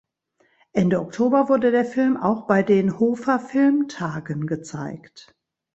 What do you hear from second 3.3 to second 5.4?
Filmtagen gezeigt.